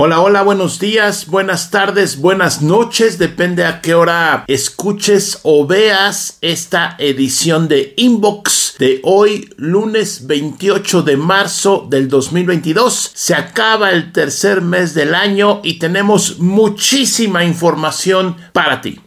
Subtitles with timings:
[0.00, 6.38] Hola, hola, buenos días, buenas tardes, buenas noches, depende a qué hora escuches o veas
[6.40, 13.10] esta edición de Inbox de hoy, lunes 28 de marzo del 2022.
[13.12, 19.00] Se acaba el tercer mes del año y tenemos muchísima información para ti.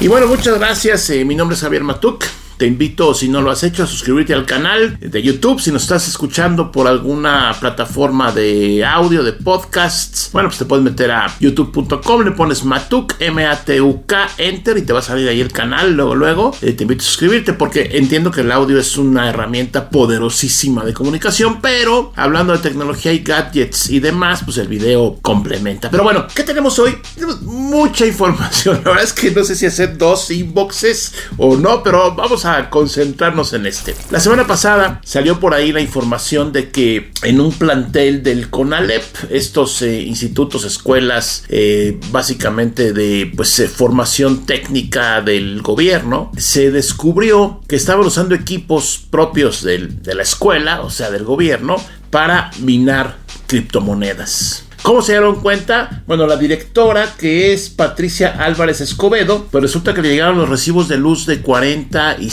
[0.00, 1.10] Y bueno, muchas gracias.
[1.10, 2.24] Eh, mi nombre es Javier Matuk.
[2.62, 5.60] Te invito, si no lo has hecho, a suscribirte al canal de YouTube.
[5.60, 10.84] Si nos estás escuchando por alguna plataforma de audio, de podcasts, bueno, pues te puedes
[10.84, 15.50] meter a youtube.com, le pones Matuk, M-A-T-U-K, enter y te va a salir ahí el
[15.50, 15.94] canal.
[15.94, 19.90] Luego, luego, eh, te invito a suscribirte porque entiendo que el audio es una herramienta
[19.90, 25.90] poderosísima de comunicación, pero hablando de tecnología y gadgets y demás, pues el video complementa.
[25.90, 26.96] Pero bueno, ¿qué tenemos hoy?
[27.16, 28.76] Tenemos mucha información.
[28.84, 32.51] La verdad es que no sé si hacer dos inboxes o no, pero vamos a
[32.70, 33.94] concentrarnos en este.
[34.10, 39.02] La semana pasada salió por ahí la información de que en un plantel del CONALEP,
[39.30, 47.60] estos eh, institutos, escuelas, eh, básicamente de pues, eh, formación técnica del gobierno, se descubrió
[47.68, 51.76] que estaban usando equipos propios de la escuela, o sea, del gobierno,
[52.10, 53.16] para minar
[53.46, 54.64] criptomonedas.
[54.82, 56.02] ¿Cómo se dieron cuenta?
[56.08, 60.88] Bueno, la directora, que es Patricia Álvarez Escobedo, pues resulta que le llegaron los recibos
[60.88, 62.32] de luz de 40 y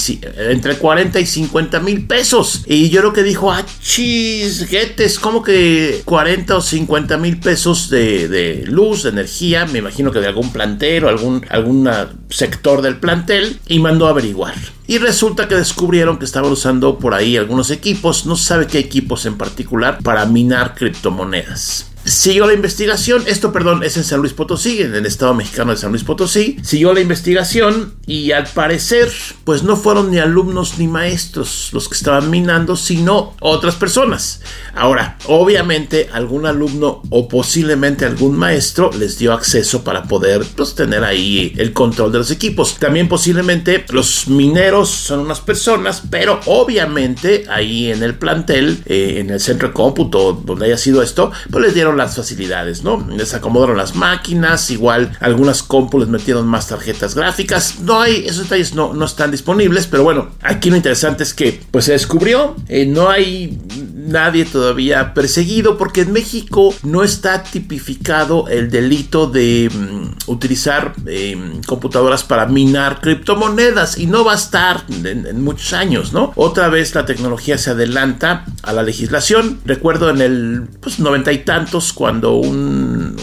[0.49, 2.63] entre 40 y 50 mil pesos.
[2.65, 8.63] Y yo lo que dijo, ah, chisguetes, ¿cómo que 40 o 50 mil pesos de,
[8.65, 9.67] luz, de energía?
[9.67, 11.87] Me imagino que de algún plantel o algún, algún
[12.29, 13.59] sector del plantel.
[13.67, 14.55] Y mandó a averiguar.
[14.87, 19.27] Y resulta que descubrieron que estaban usando por ahí algunos equipos, no sabe qué equipos
[19.27, 21.88] en particular, para minar criptomonedas.
[22.09, 25.77] Siguió la investigación, esto perdón es en San Luis Potosí, en el estado mexicano de
[25.77, 29.11] San Luis Potosí, siguió la investigación y al parecer
[29.43, 34.41] pues no fueron ni alumnos ni maestros los que estaban minando, sino otras personas.
[34.73, 41.03] Ahora, obviamente algún alumno o posiblemente algún maestro les dio acceso para poder pues, tener
[41.03, 42.77] ahí el control de los equipos.
[42.79, 49.29] También posiblemente los mineros son unas personas, pero obviamente ahí en el plantel, eh, en
[49.29, 53.05] el centro de cómputo donde haya sido esto, pues les dieron las facilidades, ¿no?
[53.09, 57.79] Les acomodaron las máquinas, igual algunas compu les metieron más tarjetas gráficas.
[57.81, 61.61] No hay, esos detalles no, no están disponibles, pero bueno, aquí lo interesante es que
[61.71, 63.59] pues se descubrió, eh, no hay
[64.07, 71.61] nadie todavía perseguido porque en México no está tipificado el delito de mm, utilizar em,
[71.63, 76.31] computadoras para minar criptomonedas y no va a estar en, muchos años, ¿no?
[76.35, 79.59] Otra vez la tecnología se adelanta a la legislación.
[79.65, 83.15] Recuerdo en el pues, noventa y tantos cuando un,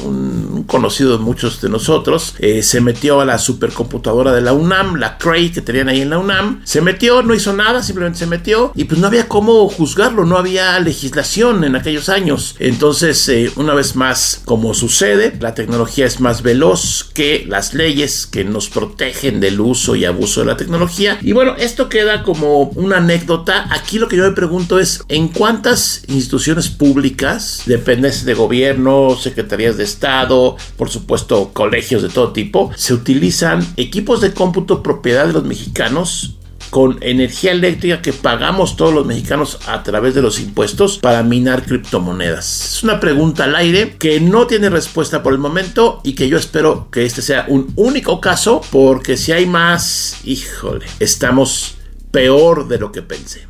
[0.67, 5.19] conocido de muchos de nosotros eh, se metió a la supercomputadora de la UNAM, la
[5.19, 8.73] Cray que tenían ahí en la UNAM, se metió, no hizo nada, simplemente se metió
[8.75, 12.57] y pues no había cómo juzgarlo, no había legislación en aquellos años.
[12.59, 18.27] Entonces, eh, una vez más, como sucede, la tecnología es más veloz que las leyes
[18.27, 21.19] que nos protegen del uso y abuso de la tecnología.
[21.23, 23.67] Y bueno, esto queda como una anécdota.
[23.71, 29.77] Aquí lo que yo me pregunto es, ¿en cuántas instituciones públicas, dependencias de gobierno, secretarías
[29.77, 35.33] de Estado, por supuesto, colegios de todo tipo, se utilizan equipos de cómputo propiedad de
[35.33, 36.37] los mexicanos
[36.71, 41.65] con energía eléctrica que pagamos todos los mexicanos a través de los impuestos para minar
[41.65, 42.77] criptomonedas?
[42.77, 46.37] Es una pregunta al aire que no tiene respuesta por el momento y que yo
[46.37, 51.77] espero que este sea un único caso porque si hay más, híjole, estamos
[52.11, 53.46] peor de lo que pensé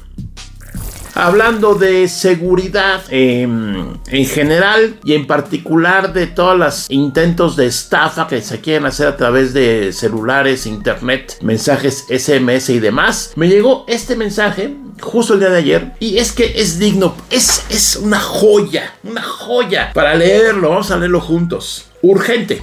[1.17, 8.29] hablando de seguridad em, en general y en particular de todos los intentos de estafa
[8.29, 13.85] que se quieren hacer a través de celulares, internet, mensajes SMS y demás, me llegó
[13.89, 18.21] este mensaje justo el día de ayer y es que es digno, es, es una
[18.21, 21.87] joya, una joya para leerlo, vamos a leerlo juntos.
[22.03, 22.63] Urgente,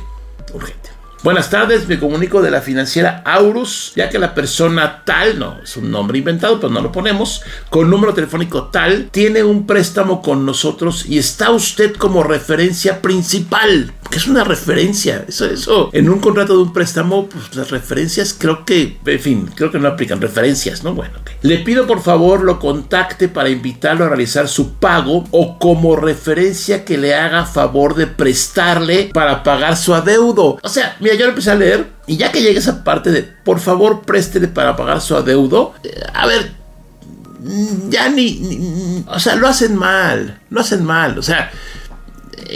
[0.53, 0.82] urgente.
[1.23, 5.77] Buenas tardes, me comunico de la financiera Aurus, ya que la persona tal, no, es
[5.77, 10.45] un nombre inventado, pero no lo ponemos, con número telefónico tal, tiene un préstamo con
[10.45, 13.93] nosotros y está usted como referencia principal.
[14.09, 15.23] ¿Qué es una referencia?
[15.25, 19.49] Eso, eso, en un contrato de un préstamo, pues las referencias creo que, en fin,
[19.55, 20.93] creo que no aplican referencias, ¿no?
[20.93, 25.95] Bueno, le pido por favor lo contacte para invitarlo a realizar su pago o como
[25.95, 30.59] referencia que le haga favor de prestarle para pagar su adeudo.
[30.61, 33.23] O sea, mira, yo lo empecé a leer y ya que llegue esa parte de
[33.23, 36.51] por favor préstele para pagar su adeudo, eh, a ver,
[37.89, 41.51] ya ni, o sea, lo hacen mal, lo hacen mal, o sea,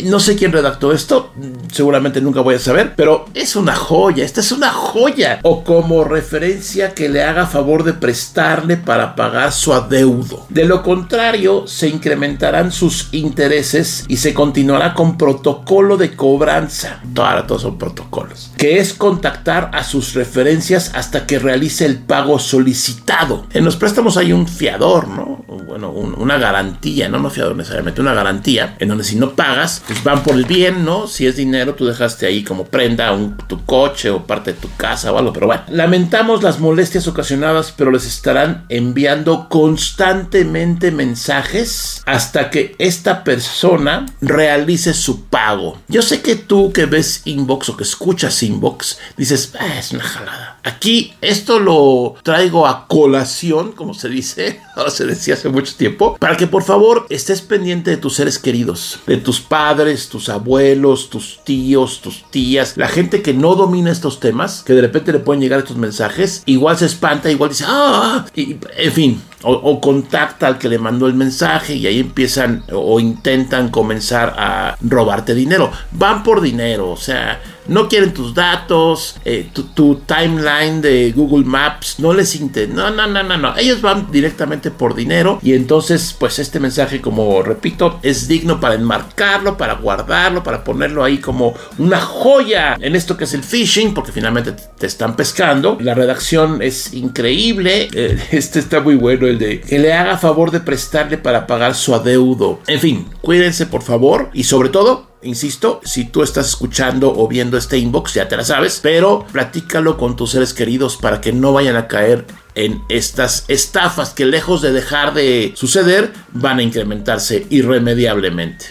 [0.03, 1.33] No sé quién redactó esto,
[1.71, 5.39] seguramente nunca voy a saber, pero es una joya, esta es una joya.
[5.43, 10.45] O como referencia que le haga favor de prestarle para pagar su adeudo.
[10.49, 17.01] De lo contrario, se incrementarán sus intereses y se continuará con protocolo de cobranza.
[17.15, 18.51] Ahora todos son protocolos.
[18.57, 23.45] Que es contactar a sus referencias hasta que realice el pago solicitado.
[23.53, 25.36] En los préstamos hay un fiador, ¿no?
[25.65, 30.03] Bueno, una garantía, no, no fiador necesariamente, una garantía en donde si no pagas, pues
[30.03, 31.07] van por el bien, ¿no?
[31.07, 34.69] Si es dinero, tú dejaste ahí como prenda un, tu coche o parte de tu
[34.75, 35.63] casa o algo, pero bueno.
[35.69, 44.93] Lamentamos las molestias ocasionadas, pero les estarán enviando constantemente mensajes hasta que esta persona realice
[44.93, 45.79] su pago.
[45.87, 50.03] Yo sé que tú que ves inbox o que escuchas inbox, dices, ah, es una
[50.03, 50.57] jalada.
[50.63, 56.17] Aquí esto lo traigo a colación, como se dice, ahora se decía hace mucho tiempo,
[56.19, 61.09] para que por favor estés pendiente de tus seres queridos, de tus padres, tus abuelos,
[61.09, 65.19] tus tíos, tus tías, la gente que no domina estos temas, que de repente le
[65.19, 70.47] pueden llegar estos mensajes, igual se espanta, igual dice, ah, y, en fin, o, contacta
[70.47, 75.71] al que le mandó el mensaje y ahí empiezan o intentan comenzar a robarte dinero.
[75.91, 81.99] Van por dinero, o sea, no quieren tus datos, eh, tu, timeline de Google Maps,
[81.99, 82.73] no les interesa.
[82.73, 83.57] No, no, no, no, no.
[83.57, 88.75] Ellos van directamente por dinero y entonces, pues este mensaje, como repito, es digno para
[88.75, 93.93] enmarcarlo, para guardarlo, para ponerlo ahí como una joya en esto que es el phishing,
[93.93, 95.77] porque finalmente te están pescando.
[95.79, 97.89] La redacción es increíble.
[97.93, 101.75] Eh, este está muy bueno, el de que le haga favor de prestarle para pagar
[101.75, 102.59] su adeudo.
[102.67, 107.57] En fin, cuídense por favor y sobre todo Insisto, si tú estás escuchando o viendo
[107.57, 111.53] este inbox, ya te la sabes, pero platícalo con tus seres queridos para que no
[111.53, 117.47] vayan a caer en estas estafas que lejos de dejar de suceder, van a incrementarse
[117.49, 118.65] irremediablemente.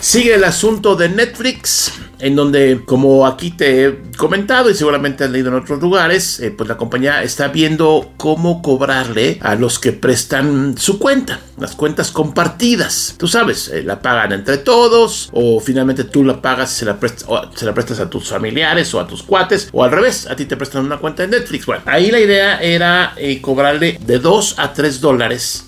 [0.00, 5.30] Sigue el asunto de Netflix en donde, como aquí te he comentado y seguramente has
[5.30, 9.92] leído en otros lugares, eh, pues la compañía está viendo cómo cobrarle a los que
[9.92, 13.14] prestan su cuenta, las cuentas compartidas.
[13.18, 16.98] Tú sabes, eh, la pagan entre todos o finalmente tú la pagas y se la,
[16.98, 20.36] prestas, se la prestas a tus familiares o a tus cuates o al revés, a
[20.36, 21.66] ti te prestan una cuenta de Netflix.
[21.66, 25.66] Bueno, ahí la idea era eh, cobrarle de 2 a 3 dólares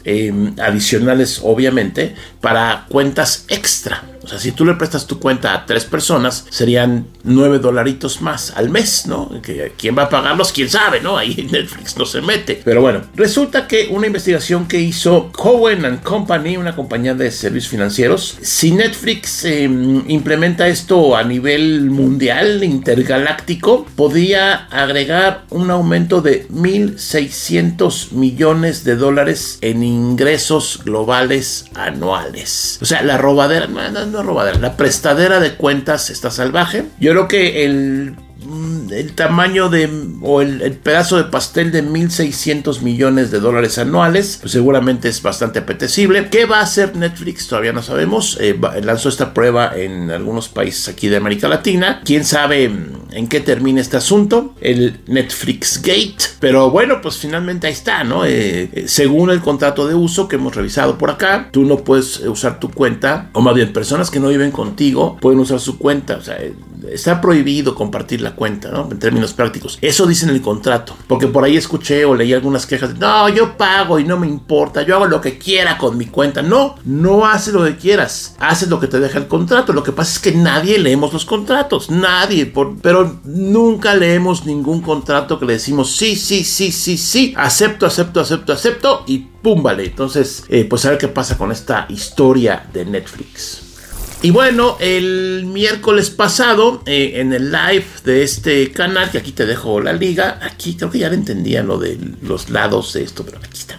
[0.59, 4.05] adicionales, obviamente, para cuentas extra.
[4.29, 8.53] O sea, si tú le prestas tu cuenta a tres personas, serían nueve dolaritos más
[8.57, 9.31] al mes, ¿no?
[9.77, 10.53] ¿Quién va a pagarlos?
[10.53, 11.17] ¿Quién sabe, no?
[11.17, 12.61] Ahí Netflix no se mete.
[12.65, 17.71] Pero bueno, resulta que una investigación que hizo Cohen and Company, una compañía de servicios
[17.71, 26.49] financieros, si Netflix em, implementa esto a nivel mundial, intergaláctico, podía agregar un aumento de
[26.49, 32.79] 1.600 millones de dólares en ingresos globales anuales.
[32.81, 36.85] O sea, la robadera, no, robadera, la prestadera de cuentas está salvaje.
[36.99, 38.17] Yo creo que el
[38.91, 39.89] el tamaño de
[40.23, 45.59] o el, pedazo de pastel de 1.600 millones de dólares anuales, pues seguramente es bastante
[45.59, 46.29] apetecible.
[46.31, 47.49] ¿Qué va a hacer Netflix?
[47.49, 48.39] Todavía no sabemos.
[48.41, 52.01] Eh, lanzó esta prueba en algunos países aquí de América Latina.
[52.05, 54.55] ¿Quién sabe mm, en qué termina este asunto?
[54.61, 56.17] El Netflix Gate.
[56.41, 58.25] Pero bueno, pues finalmente ahí está, ¿no?
[58.25, 62.21] Eh, eh, según el contrato de uso que hemos revisado por acá, tú no puedes
[62.21, 66.17] usar tu cuenta, o más bien personas que no viven contigo pueden usar su cuenta.
[66.17, 66.39] O sea,
[66.91, 68.89] está prohibido compartir la cuenta, ¿no?
[68.91, 69.79] En términos prácticos.
[69.81, 70.97] Eso dice en el contrato.
[71.07, 74.27] Porque por ahí escuché o leí algunas quejas de, no, yo pago y no me
[74.27, 76.43] importa, yo hago lo que quiera con mi cuenta.
[76.43, 79.73] No, no haces lo que quieras, haces lo que te deja el contrato.
[79.73, 82.53] Lo que pasa es que nadie leemos los contratos, nadie,
[82.83, 88.21] pero nunca leemos ningún contrato que le decimos, sí, sí, sí, sí, sí, acepto, acepto,
[88.21, 89.85] acepto, acepto y pum, vale.
[89.85, 93.68] Entonces, eh, pues a ver qué pasa con esta historia de Netflix.
[94.21, 99.47] Y bueno, el miércoles pasado, eh, en el live de este canal, que aquí te
[99.47, 103.25] dejo la liga, aquí creo que ya le entendía lo de los lados de esto,
[103.25, 103.79] pero aquí está.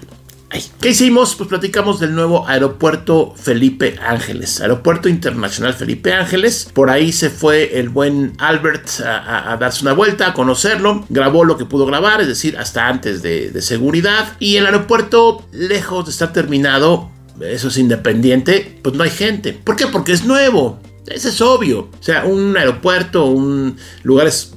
[0.81, 1.35] ¿Qué hicimos?
[1.35, 6.69] Pues platicamos del nuevo aeropuerto Felipe Ángeles, aeropuerto internacional Felipe Ángeles.
[6.73, 11.05] Por ahí se fue el buen Albert a, darse una vuelta, a conocerlo.
[11.09, 14.37] Grabó lo que pudo grabar, es decir, hasta antes de, de seguridad.
[14.39, 19.53] Y el aeropuerto, lejos de estar terminado, eso es independiente, pues no hay gente.
[19.53, 19.87] ¿Por qué?
[19.87, 20.79] Porque es nuevo.
[21.07, 21.89] Eso es obvio.
[21.99, 24.53] O sea, un aeropuerto, un lugares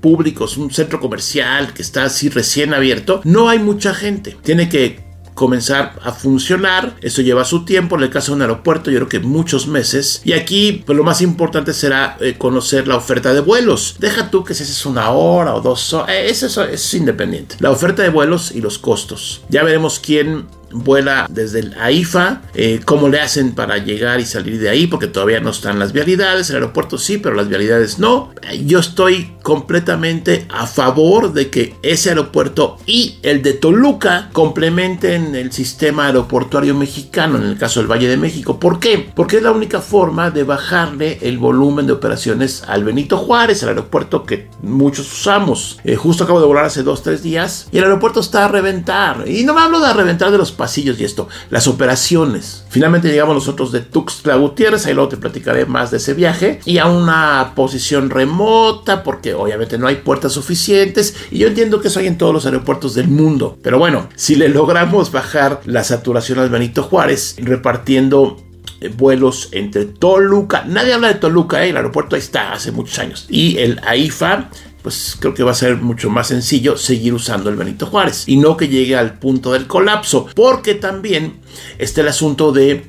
[0.00, 4.36] públicos, un centro comercial que está así recién abierto, no hay mucha gente.
[4.42, 5.06] Tiene que
[5.36, 6.96] comenzar a funcionar.
[7.02, 7.96] Eso lleva su tiempo.
[7.96, 10.22] En el caso de un aeropuerto, yo creo que muchos meses.
[10.24, 13.96] Y aquí, pues lo más importante será eh, conocer la oferta de vuelos.
[14.00, 17.56] Deja tú que si es una hora o dos horas, eh, eso, es independiente.
[17.60, 19.42] La oferta de vuelos y los costos.
[19.48, 24.58] Ya veremos quién vuela desde el AIFA, eh, cómo le hacen para llegar y salir
[24.58, 28.32] de ahí, porque todavía no están las vialidades, el aeropuerto sí, pero las vialidades no.
[28.64, 35.52] Yo estoy completamente a favor de que ese aeropuerto y el de Toluca complementen el
[35.52, 38.58] sistema aeroportuario mexicano, en el caso del Valle de México.
[38.58, 39.10] ¿Por qué?
[39.14, 43.70] Porque es la única forma de bajarle el volumen de operaciones al Benito Juárez, el
[43.70, 45.78] aeropuerto que muchos usamos.
[45.84, 49.24] Eh, justo acabo de volar hace dos, tres días y el aeropuerto está a reventar.
[49.28, 52.64] Y no me hablo de reventar de los pasillos y esto, las operaciones.
[52.68, 56.78] Finalmente llegamos nosotros de Tuxtla Gutiérrez, ahí luego te platicaré más de ese viaje, y
[56.78, 62.00] a una posición remota, porque obviamente no hay puertas suficientes, y yo entiendo que eso
[62.00, 63.58] hay en todos los aeropuertos del mundo.
[63.62, 68.36] Pero bueno, si le logramos bajar la saturación al Benito Juárez, repartiendo
[68.80, 71.70] eh, vuelos entre Toluca, nadie habla de Toluca, ¿eh?
[71.70, 74.50] el aeropuerto ahí está hace muchos años, y el AIFA,
[74.86, 78.36] pues creo que va a ser mucho más sencillo seguir usando el Benito Juárez y
[78.36, 81.40] no que llegue al punto del colapso, porque también
[81.78, 82.86] está el asunto de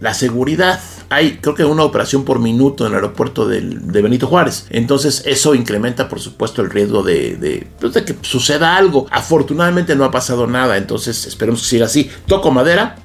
[0.00, 0.80] la seguridad.
[1.10, 4.66] Hay creo que una operación por minuto en el aeropuerto de Benito Juárez.
[4.70, 9.06] Entonces eso incrementa por supuesto el riesgo pues, de, que suceda algo.
[9.10, 10.78] Afortunadamente no ha pasado nada.
[10.78, 12.10] Entonces esperemos que siga así.
[12.26, 12.96] Toco madera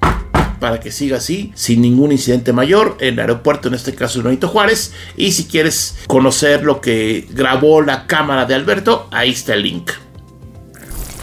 [0.62, 4.26] para que siga así, sin ningún incidente mayor, en el aeropuerto, en este caso el
[4.26, 4.94] Benito Juárez.
[5.18, 9.92] Y si quieres conocer lo que grabó la cámara de Alberto, ahí está el link.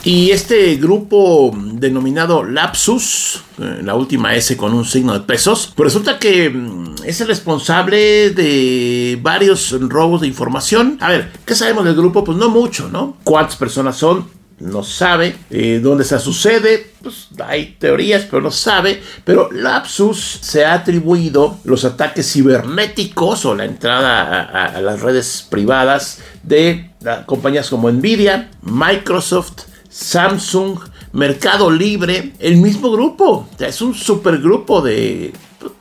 [0.02, 6.18] Y este grupo denominado Lapsus, eh, la última S con un signo de pesos, resulta
[6.18, 10.99] que mm, es el responsable de varios robos de información.
[11.00, 12.25] A ver, ¿qué sabemos del grupo?
[12.25, 13.16] Pues no mucho, ¿no?
[13.23, 14.38] ¿Cuántas personas son?
[14.60, 19.02] No sabe eh, dónde se sucede, pues hay teorías, pero no sabe.
[19.24, 26.20] Pero Lapsus se ha atribuido los ataques cibernéticos o la entrada a, las redes privadas
[26.42, 26.90] de
[27.26, 30.80] compañías como Nvidia, Microsoft, Samsung,
[31.12, 33.48] Mercado Libre, el mismo grupo.
[33.58, 35.32] es un supergrupo de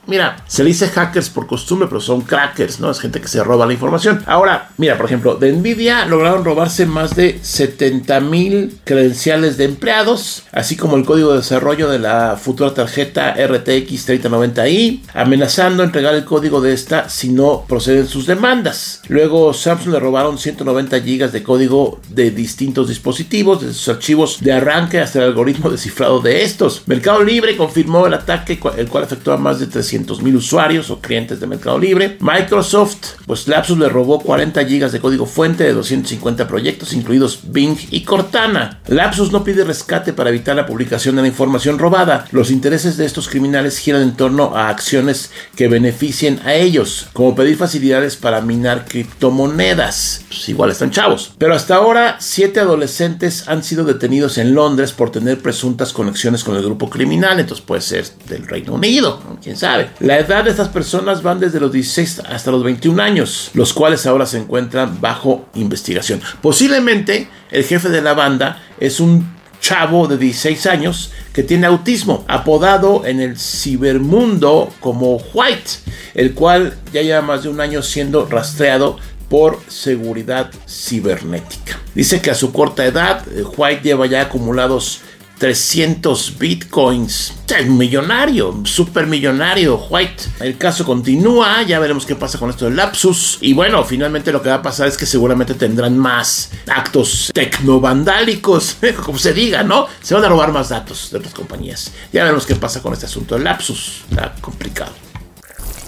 [0.07, 2.89] Mira, se le dice hackers por costumbre, pero son crackers, ¿no?
[2.89, 4.23] Es gente que se roba la información.
[4.25, 10.43] Ahora, mira, por ejemplo, de Nvidia lograron robarse más de 70 mil credenciales de empleados,
[10.53, 16.23] así como el código de desarrollo de la futura tarjeta RTX 3090i, amenazando entregar el
[16.23, 19.01] código de esta si no proceden sus demandas.
[19.09, 24.53] Luego, Samsung le robaron 190 gigas de código de distintos dispositivos, de sus archivos de
[24.53, 26.83] arranque hasta el algoritmo descifrado de estos.
[26.85, 30.99] Mercado Libre confirmó el ataque, el cual afectó a más de 300 mil usuarios o
[30.99, 32.17] clientes de Mercado Libre.
[32.19, 37.77] Microsoft, pues Lapsus le robó 40 gigas de código fuente de 250 proyectos, incluidos Bing
[37.89, 38.79] y Cortana.
[38.87, 42.25] Lapsus no pide rescate para evitar la publicación de la información robada.
[42.31, 47.35] Los intereses de estos criminales giran en torno a acciones que beneficien a ellos, como
[47.35, 50.25] pedir facilidades para minar criptomonedas.
[50.27, 51.33] Pues igual están chavos.
[51.39, 56.55] Pero hasta ahora, siete adolescentes han sido detenidos en Londres por tener presuntas conexiones con
[56.55, 57.39] el grupo criminal.
[57.39, 59.86] Entonces puede ser del Reino Unido, quién sabe.
[59.99, 64.05] La edad de estas personas van desde los 16 hasta los 21 años, los cuales
[64.05, 66.21] ahora se encuentran bajo investigación.
[66.41, 72.25] Posiblemente el jefe de la banda es un chavo de 16 años que tiene autismo,
[72.27, 75.71] apodado en el cibermundo como White,
[76.13, 78.97] el cual ya lleva más de un año siendo rastreado
[79.29, 81.79] por seguridad cibernética.
[81.93, 85.01] Dice que a su corta edad, eh, White lleva ya acumulados
[85.37, 87.33] 300 bitcoins.
[87.47, 90.23] Es millonario, super millonario, White.
[90.39, 93.37] El caso continúa, ya veremos qué pasa con esto del lapsus.
[93.41, 98.77] Y bueno, finalmente lo que va a pasar es que seguramente tendrán más actos tecnovandálicos,
[99.05, 99.87] como se diga, ¿no?
[100.01, 101.91] Se van a robar más datos de otras compañías.
[102.11, 104.03] Ya veremos qué pasa con este asunto del lapsus.
[104.09, 104.91] Está complicado.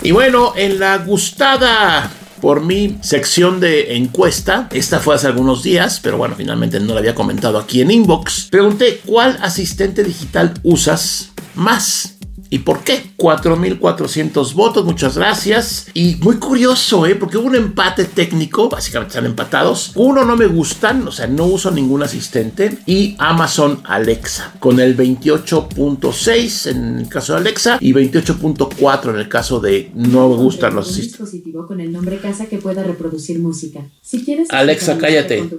[0.01, 4.67] Y bueno, en la gustada por mi sección de encuesta.
[4.71, 8.47] Esta fue hace algunos días, pero bueno, finalmente no la había comentado aquí en Inbox.
[8.51, 12.18] Pregunté, ¿cuál asistente digital usas más?
[12.49, 13.03] ¿Y por qué?
[13.17, 15.87] 4.400 votos, muchas gracias.
[15.93, 17.15] Y muy curioso, ¿eh?
[17.15, 19.91] Porque hubo un empate técnico, básicamente están empatados.
[19.95, 22.79] Uno no me gustan, o sea, no uso ningún asistente.
[22.85, 29.29] Y Amazon Alexa, con el 28.6 en el caso de Alexa y 28.4 en el
[29.29, 31.19] caso de no me gustan los asistentes.
[31.19, 33.81] dispositivo con el nombre casa que pueda reproducir música.
[34.01, 34.49] Si quieres...
[34.51, 35.49] Alexa, cállate.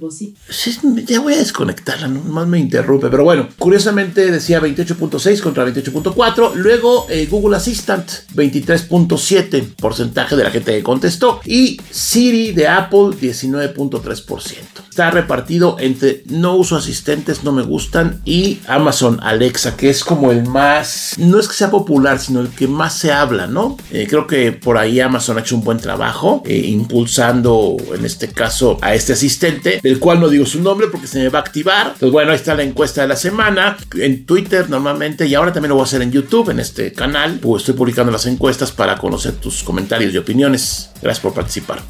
[0.49, 3.09] Sí, ya voy a desconectarla, no más me interrumpe.
[3.09, 6.55] Pero bueno, curiosamente decía 28.6 contra 28.4.
[6.55, 11.41] Luego eh, Google Assistant, 23.7 porcentaje de la gente que contestó.
[11.45, 14.70] Y Siri de Apple, 19.3%.
[15.01, 20.31] está repartido entre no uso asistentes, no me gustan y Amazon Alexa, que es como
[20.31, 23.79] el más, no es que sea popular, sino el que más se habla, ¿no?
[23.93, 28.29] Eh, creo que por ahí Amazon ha hecho un buen trabajo eh, impulsando en este
[28.29, 31.43] caso a este asistente, del cual no digo su nombre porque se me va a
[31.43, 31.87] activar.
[31.95, 35.71] Entonces, bueno, ahí está la encuesta de la semana en Twitter normalmente y ahora también
[35.71, 38.99] lo voy a hacer en YouTube, en este canal, pues estoy publicando las encuestas para
[38.99, 40.91] conocer tus comentarios y opiniones.
[41.01, 41.81] Gracias por participar.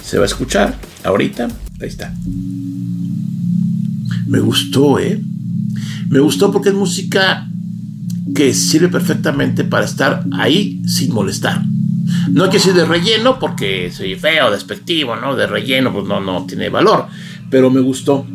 [0.03, 1.47] Se va a escuchar ahorita.
[1.81, 2.13] Ahí está.
[4.27, 5.19] Me gustó, ¿eh?
[6.07, 7.47] Me gustó porque es música
[8.35, 11.61] que sirve perfectamente para estar ahí sin molestar.
[12.29, 15.35] No hay que ser de relleno porque soy feo, despectivo, ¿no?
[15.35, 17.07] De relleno, pues no, no tiene valor.
[17.49, 18.25] Pero me gustó.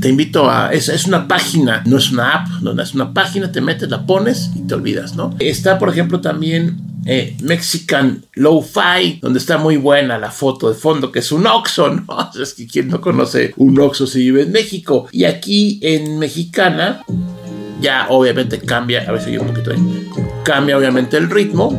[0.00, 0.72] Te invito a.
[0.72, 4.04] Es, es una página, no es una app, donde es una página, te metes, la
[4.04, 5.34] pones y te olvidas, ¿no?
[5.38, 11.10] Está, por ejemplo, también eh, Mexican Lo-Fi, donde está muy buena la foto de fondo,
[11.10, 12.30] que es un Oxxo, ¿no?
[12.40, 15.08] Es que quien no conoce un Oxxo si vive en México.
[15.10, 17.04] Y aquí en Mexicana,
[17.80, 20.08] ya obviamente cambia, a ver si yo un poquito ahí,
[20.44, 21.78] cambia obviamente el ritmo.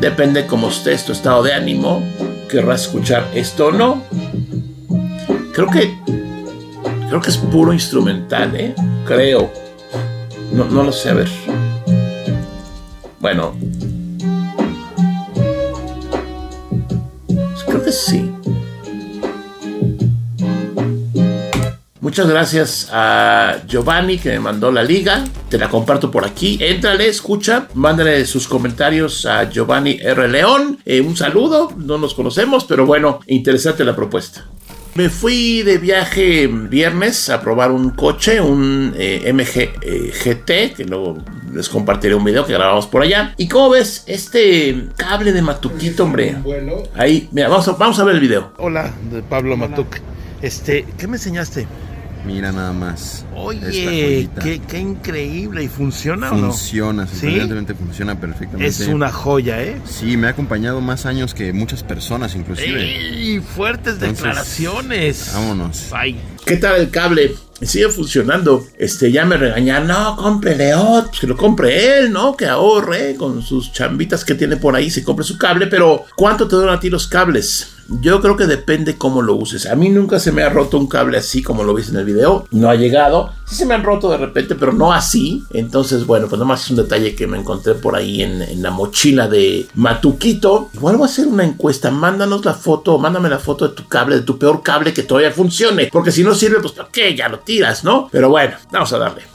[0.00, 2.02] Depende cómo esté tu estado de ánimo,
[2.50, 4.04] querrás escuchar esto o no.
[5.54, 5.96] Creo que,
[7.08, 8.74] creo que es puro instrumental, ¿eh?
[9.06, 9.50] Creo.
[10.52, 11.28] No, no lo sé, a ver.
[13.24, 13.56] Bueno.
[17.66, 18.30] Creo que sí.
[22.00, 25.24] Muchas gracias a Giovanni que me mandó la liga.
[25.48, 26.58] Te la comparto por aquí.
[26.60, 30.28] Éntrale, escucha, mándale sus comentarios a Giovanni R.
[30.28, 30.80] León.
[30.84, 34.50] Eh, un saludo, no nos conocemos, pero bueno, interesante la propuesta.
[34.96, 40.84] Me fui de viaje viernes a probar un coche, un eh, MG eh, GT, que
[40.84, 43.34] luego les compartiré un video que grabamos por allá.
[43.36, 46.36] Y como ves, este cable de Matuquito, hombre.
[46.94, 48.52] Ahí, mira, vamos a, vamos a ver el video.
[48.58, 50.00] Hola, de Pablo Matuc.
[50.42, 51.66] Este, ¿qué me enseñaste?
[52.24, 53.26] Mira nada más.
[53.34, 55.62] Oye, qué, qué, increíble.
[55.62, 56.50] ¿Y funciona o no?
[56.50, 57.40] Funciona, ¿Sí?
[57.76, 58.66] funciona perfectamente.
[58.66, 59.80] Es una joya, ¿eh?
[59.84, 62.82] Sí, me ha acompañado más años que muchas personas, inclusive.
[62.82, 63.40] ¡Ey!
[63.40, 65.32] Fuertes declaraciones.
[65.34, 65.88] Vámonos.
[65.92, 66.18] Ay.
[66.46, 67.34] ¿Qué tal el cable?
[67.62, 68.66] sigue funcionando.
[68.78, 72.36] Este, ya me regañan, no, cómprele otro, pues que lo compre él, ¿no?
[72.36, 76.48] Que ahorre con sus chambitas que tiene por ahí, se compre su cable, pero ¿cuánto
[76.48, 77.73] te duran a ti los cables?
[77.88, 79.66] Yo creo que depende cómo lo uses.
[79.66, 82.04] A mí nunca se me ha roto un cable así como lo viste en el
[82.04, 82.46] video.
[82.50, 83.30] No ha llegado.
[83.46, 85.44] Sí se me han roto de repente, pero no así.
[85.52, 89.28] Entonces, bueno, pues nomás es un detalle que me encontré por ahí en, la mochila
[89.28, 90.70] de Matuquito.
[90.74, 91.90] Igual voy a hacer una encuesta.
[91.90, 95.30] Mándanos la foto, mándame la foto de tu cable, de tu peor cable que todavía
[95.30, 95.88] funcione.
[95.92, 97.14] Porque si no sirve, pues ¿para qué?
[97.14, 98.08] Ya lo tiras, ¿no?
[98.10, 99.33] Pero bueno, vamos a darle.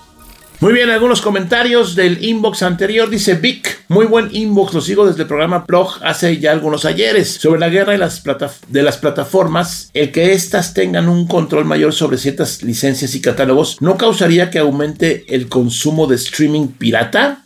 [0.62, 3.10] Muy bien, algunos comentarios del inbox anterior.
[3.10, 7.36] Dice Vic, muy buen inbox, lo sigo desde el programa Blog hace ya algunos ayeres.
[7.36, 8.24] Sobre la guerra de las,
[8.67, 13.82] de las plataformas, el que éstas tengan un control mayor sobre ciertas licencias y catálogos,
[13.82, 17.45] ¿no causaría que aumente el consumo de streaming pirata?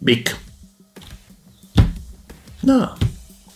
[0.00, 0.36] Vic.
[2.62, 2.96] No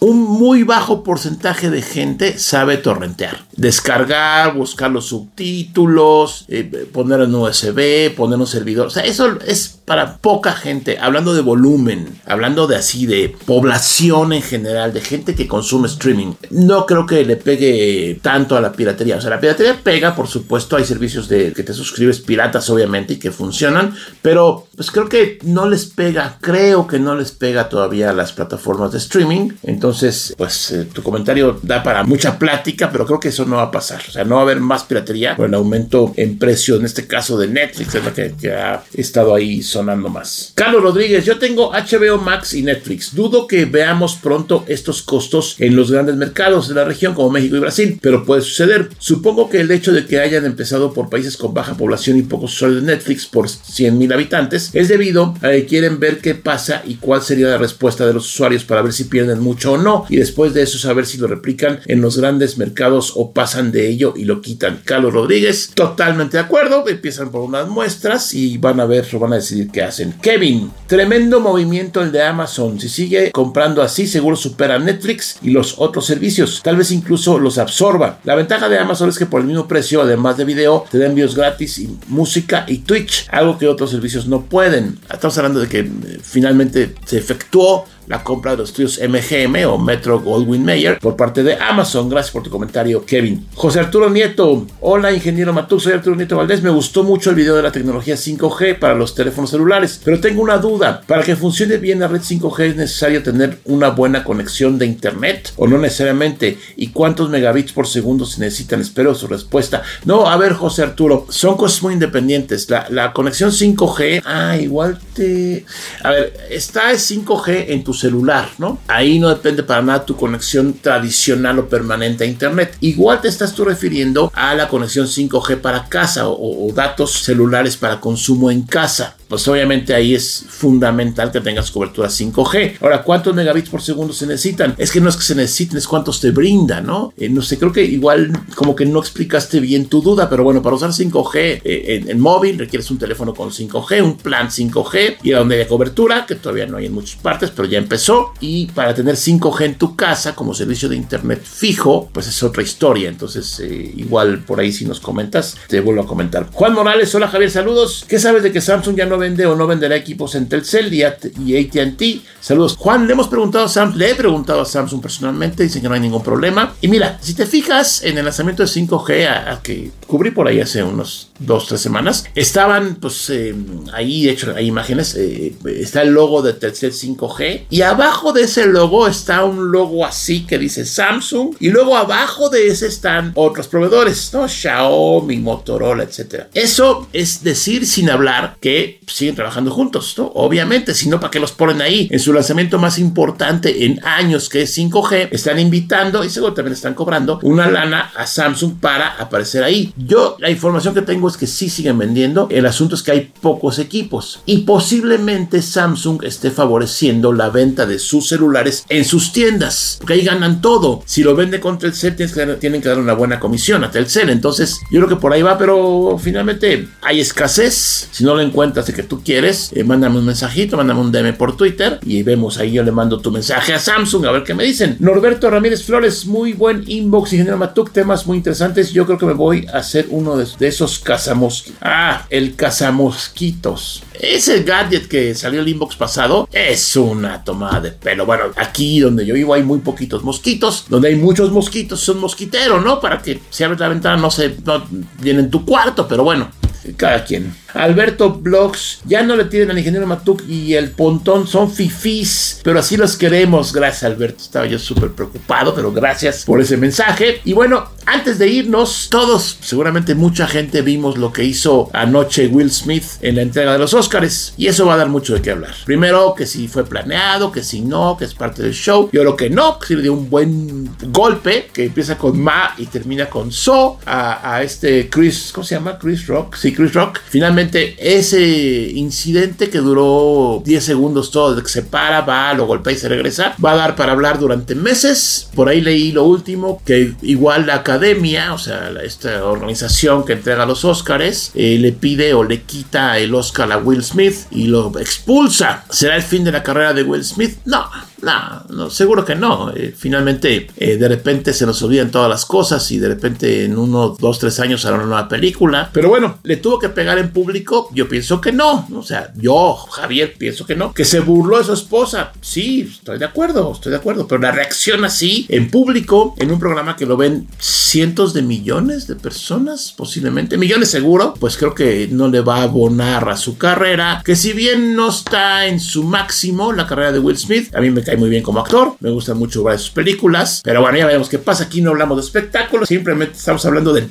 [0.00, 3.44] un muy bajo porcentaje de gente sabe torrentear.
[3.60, 8.86] Descargar, buscar los subtítulos, eh, poner en USB, poner un servidor.
[8.86, 10.98] O sea, eso es para poca gente.
[10.98, 16.32] Hablando de volumen, hablando de así, de población en general, de gente que consume streaming.
[16.48, 19.16] No creo que le pegue tanto a la piratería.
[19.16, 20.76] O sea, la piratería pega, por supuesto.
[20.76, 23.94] Hay servicios de que te suscribes piratas, obviamente, y que funcionan.
[24.22, 26.38] Pero pues creo que no les pega.
[26.40, 29.50] Creo que no les pega todavía a las plataformas de streaming.
[29.64, 33.64] Entonces, pues eh, tu comentario da para mucha plática, pero creo que eso no va
[33.64, 34.02] a pasar.
[34.08, 37.06] O sea, no va a haber más piratería por el aumento en precio, en este
[37.06, 40.52] caso de Netflix, es la que, ha estado ahí sonando más.
[40.54, 43.14] Carlos Rodríguez, yo tengo HBO Max y Netflix.
[43.14, 47.56] Dudo que veamos pronto estos costos en los grandes mercados de la región como México
[47.56, 48.88] y Brasil, pero puede suceder.
[48.98, 52.54] Supongo que el hecho de que hayan empezado por países con baja población y pocos
[52.54, 56.82] usuarios de Netflix por 100 mil habitantes es debido a que quieren ver qué pasa
[56.86, 60.06] y cuál sería la respuesta de los usuarios para ver si pierden mucho o no
[60.08, 63.88] y después de eso saber si lo replican en los grandes mercados o pasan de
[63.88, 64.80] ello y lo quitan.
[64.84, 69.36] Carlos Rodríguez, totalmente de acuerdo, empiezan por unas muestras y van a ver van a
[69.36, 70.14] decidir qué hacen.
[70.20, 75.76] Kevin, tremendo movimiento el de Amazon, si sigue comprando así seguro supera Netflix y los
[75.78, 78.20] otros servicios, tal vez incluso los absorba.
[78.24, 81.06] La ventaja de Amazon es que por el mismo precio, además de video, te da
[81.06, 84.98] envíos gratis y música y Twitch, algo que otros servicios no pueden.
[85.12, 89.78] Estamos hablando de que eh, finalmente se efectuó la compra de los estudios MGM o
[89.78, 92.08] Metro Goldwyn Mayer por parte de Amazon.
[92.08, 93.46] Gracias por tu comentario, Kevin.
[93.54, 94.66] José Arturo Nieto.
[94.80, 95.78] Hola, ingeniero Matú.
[95.78, 96.60] Soy Arturo Nieto Valdés.
[96.60, 100.42] Me gustó mucho el video de la tecnología 5G para los teléfonos celulares, pero tengo
[100.42, 101.02] una duda.
[101.06, 105.52] Para que funcione bien la red 5G es necesario tener una buena conexión de internet
[105.56, 106.58] o no necesariamente.
[106.74, 108.80] ¿Y cuántos megabits por segundo se necesitan?
[108.80, 109.84] Espero su respuesta.
[110.04, 112.68] No, a ver, José Arturo, son cosas muy independientes.
[112.70, 115.64] La, la conexión 5G, ah, igual te.
[116.02, 118.78] A ver, está el 5G en tus celular, ¿no?
[118.88, 122.76] Ahí no depende para nada tu conexión tradicional o permanente a Internet.
[122.80, 127.76] Igual te estás tú refiriendo a la conexión 5G para casa o, o datos celulares
[127.76, 132.78] para consumo en casa pues obviamente ahí es fundamental que tengas cobertura 5G.
[132.80, 134.74] Ahora, ¿cuántos megabits por segundo se necesitan?
[134.76, 137.14] Es que no es que se necesiten, es cuántos te brinda, ¿no?
[137.16, 140.60] Eh, no sé, creo que igual como que no explicaste bien tu duda, pero bueno,
[140.62, 145.30] para usar 5G eh, en, móvil requieres un teléfono con 5G, un plan 5G y
[145.30, 148.32] donde haya cobertura, que todavía no hay en muchas partes, pero ya empezó.
[148.40, 152.64] Y para tener 5G en tu casa como servicio de internet fijo, pues es otra
[152.64, 153.08] historia.
[153.08, 156.48] Entonces, eh, igual por ahí si nos comentas, te vuelvo a comentar.
[156.50, 158.04] Juan Morales, hola Javier, saludos.
[158.08, 161.04] ¿Qué sabes de que Samsung ya no vende o no venderá equipos en Telcel y
[161.04, 162.02] ATT.
[162.40, 162.76] Saludos.
[162.76, 165.94] Juan, le hemos preguntado a Samsung, le he preguntado a Samsung personalmente, dicen que no
[165.94, 166.74] hay ningún problema.
[166.80, 170.60] Y mira, si te fijas en el lanzamiento de 5G a, que cubrí por ahí
[170.60, 173.54] hace unos dos, tres semanas, estaban pues eh,
[173.92, 178.42] ahí, de hecho, hay imágenes, eh, está el logo de Telcel 5G y abajo de
[178.42, 183.32] ese logo está un logo así que dice Samsung y luego abajo de ese están
[183.34, 184.48] otros proveedores, ¿no?
[184.48, 186.48] Xiaomi, Motorola, etcétera.
[186.54, 190.30] Eso es decir sin hablar que siguen trabajando juntos, ¿no?
[190.34, 192.08] Obviamente, si no, ¿para qué los ponen ahí?
[192.10, 196.74] En su lanzamiento más importante en años, que es 5G, están invitando y seguro también
[196.74, 199.92] están cobrando una lana a Samsung para aparecer ahí.
[199.96, 202.48] Yo, la información que tengo es que sí siguen vendiendo.
[202.50, 207.98] El asunto es que hay pocos equipos y posiblemente Samsung esté favoreciendo la venta de
[207.98, 211.02] sus celulares en sus tiendas, porque ahí ganan todo.
[211.06, 212.16] Si lo vende con Telcel,
[212.58, 214.30] tienen que dar una buena comisión a Telcel.
[214.30, 218.08] Entonces, yo creo que por ahí va, pero finalmente hay escasez.
[218.10, 221.56] Si no lo encuentras de tú quieres, eh, mándame un mensajito, mándame un DM por
[221.56, 222.72] Twitter y vemos ahí.
[222.72, 224.96] Yo le mando tu mensaje a Samsung a ver qué me dicen.
[225.00, 228.92] Norberto Ramírez Flores, muy buen inbox, ingeniero Matuk, temas muy interesantes.
[228.92, 231.78] Yo creo que me voy a hacer uno de, esos cazamosquitos.
[231.80, 234.02] Ah, el cazamosquitos.
[234.12, 238.26] Ese gadget que salió el inbox pasado es una tomada de pelo.
[238.26, 240.86] Bueno, aquí donde yo vivo hay muy poquitos mosquitos.
[240.88, 243.00] Donde hay muchos mosquitos, son mosquiteros, ¿no?
[243.00, 244.84] Para que si abres la ventana no se no
[245.20, 246.50] viene en tu cuarto, pero bueno
[246.96, 247.54] cada quien.
[247.74, 252.80] Alberto Blogs, ya no le tienen al ingeniero Matuk y el Pontón, son fifís, pero
[252.80, 253.72] así los queremos.
[253.72, 254.42] Gracias, Alberto.
[254.42, 257.40] Estaba yo súper preocupado, pero gracias por ese mensaje.
[257.44, 262.70] Y bueno, antes de irnos, todos, seguramente mucha gente vimos lo que hizo anoche Will
[262.70, 265.50] Smith en la entrega de los Oscars, y eso va a dar mucho de qué
[265.50, 265.74] hablar.
[265.84, 269.08] Primero, que si fue planeado, que si no, que es parte del show.
[269.12, 272.86] Yo lo que no, que le dio un buen golpe, que empieza con Ma y
[272.86, 275.98] termina con So, a, a este Chris, ¿cómo se llama?
[275.98, 276.56] Chris Rock.
[276.56, 277.20] Sí, Chris Rock.
[277.28, 282.92] Finalmente, ese incidente que duró 10 segundos todo, de que se para, va, lo golpea
[282.92, 285.48] y se regresa, va a dar para hablar durante meses.
[285.54, 290.66] Por ahí leí lo último, que igual la academia, o sea, esta organización que entrega
[290.66, 294.98] los Oscars, eh, le pide o le quita el Oscar a Will Smith y lo
[294.98, 295.84] expulsa.
[295.90, 297.58] ¿Será el fin de la carrera de Will Smith?
[297.64, 298.09] No.
[298.22, 299.72] No, no, seguro que no.
[299.74, 303.78] Eh, finalmente, eh, de repente se nos olvidan todas las cosas y de repente en
[303.78, 305.90] uno, dos, tres años hará una nueva película.
[305.92, 307.88] Pero bueno, ¿le tuvo que pegar en público?
[307.94, 308.86] Yo pienso que no.
[308.94, 310.92] O sea, yo, Javier, pienso que no.
[310.92, 312.32] Que se burló de su esposa.
[312.40, 314.26] Sí, estoy de acuerdo, estoy de acuerdo.
[314.26, 319.06] Pero la reacción así, en público, en un programa que lo ven cientos de millones
[319.06, 323.56] de personas, posiblemente, millones seguro, pues creo que no le va a abonar a su
[323.56, 324.22] carrera.
[324.24, 327.90] Que si bien no está en su máximo, la carrera de Will Smith, a mí
[327.90, 331.06] me cae muy bien como actor, me gustan mucho varias sus películas, pero bueno, ya
[331.06, 334.10] veremos qué pasa, aquí no hablamos de espectáculos, simplemente estamos hablando del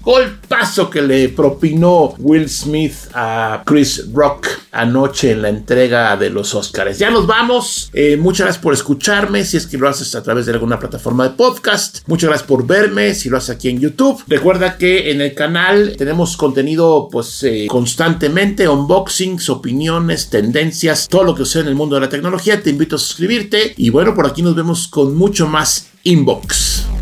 [0.00, 6.54] golpazo que le propinó Will Smith a Chris Rock anoche en la entrega de los
[6.54, 6.98] Oscars.
[6.98, 7.90] Ya nos vamos.
[7.92, 9.44] Eh, muchas gracias por escucharme.
[9.44, 12.00] Si es que lo haces a través de alguna plataforma de podcast.
[12.06, 13.14] Muchas gracias por verme.
[13.14, 14.22] Si lo haces aquí en YouTube.
[14.26, 18.68] Recuerda que en el canal tenemos contenido pues eh, constantemente.
[18.68, 21.08] Unboxings, opiniones, tendencias.
[21.08, 22.62] Todo lo que sucede en el mundo de la tecnología.
[22.62, 23.74] Te invito a suscribirte.
[23.76, 26.97] Y bueno, por aquí nos vemos con mucho más inbox.